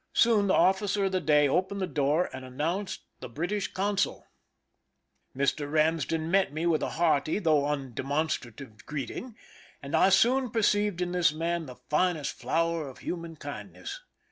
Soon 0.13 0.47
the 0.47 0.55
officer 0.55 1.05
of 1.05 1.11
the 1.11 1.21
day 1.21 1.47
opened 1.47 1.79
the 1.79 1.85
door 1.85 2.27
and 2.33 2.43
an 2.43 2.57
nounced 2.57 3.03
the 3.19 3.29
British 3.29 3.71
consul, 3.71 4.25
Mr. 5.37 5.69
Eamsden 5.69 6.21
met 6.21 6.51
me 6.51 6.65
with 6.65 6.81
a 6.81 6.89
hearty 6.97 7.37
though 7.37 7.67
un 7.67 7.91
demonstrative 7.93 8.83
greeting, 8.87 9.37
and 9.79 9.95
I 9.95 10.09
soon 10.09 10.49
perceived 10.49 11.01
in 11.03 11.11
this 11.11 11.31
man 11.31 11.67
the 11.67 11.75
finest 11.87 12.33
flower 12.33 12.89
of 12.89 12.97
human 12.97 13.35
kindness. 13.35 14.01